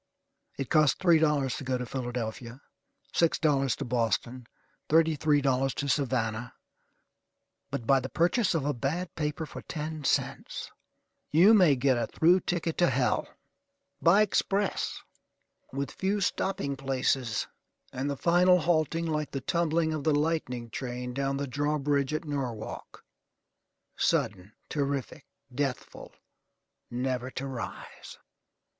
It 0.57 0.71
costs 0.71 0.95
three 0.99 1.19
dollars 1.19 1.57
to 1.57 1.63
go 1.63 1.77
to 1.77 1.85
Philadelphia; 1.85 2.59
six 3.13 3.37
dollars 3.37 3.75
to 3.75 3.85
Boston; 3.85 4.47
thirty 4.89 5.15
three 5.15 5.41
dollars 5.41 5.75
to 5.75 5.87
Savannah; 5.87 6.55
but, 7.69 7.85
by 7.85 7.99
the 7.99 8.09
purchase 8.09 8.55
of 8.55 8.65
a 8.65 8.73
bad 8.73 9.13
paper 9.13 9.45
for 9.45 9.61
ten 9.61 10.03
cents, 10.03 10.71
you 11.31 11.53
may 11.53 11.75
get 11.75 11.99
a 11.99 12.07
through 12.07 12.39
ticket 12.39 12.79
to 12.79 12.89
hell, 12.89 13.27
by 14.01 14.23
express, 14.23 15.03
with 15.71 15.91
few 15.91 16.19
stopping 16.19 16.75
places, 16.75 17.45
and 17.93 18.09
the 18.09 18.17
final 18.17 18.57
halting 18.61 19.05
like 19.05 19.29
the 19.29 19.39
tumbling 19.41 19.93
of 19.93 20.03
the 20.03 20.15
lightning 20.15 20.71
train 20.71 21.13
down 21.13 21.37
the 21.37 21.45
draw 21.45 21.77
bridge 21.77 22.11
at 22.11 22.25
Norwalk 22.25 23.05
sudden, 23.97 24.53
terrific, 24.67 25.27
deathful, 25.53 26.15
never 26.89 27.29
to 27.29 27.45
rise. 27.45 28.17